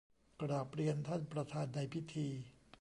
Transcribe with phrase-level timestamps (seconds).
[0.41, 2.27] กราบเรียนท่านประธานในพิธี